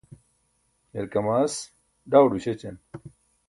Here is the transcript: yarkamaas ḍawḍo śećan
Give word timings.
yarkamaas 0.95 1.55
ḍawḍo 2.11 2.33
śećan 2.43 2.75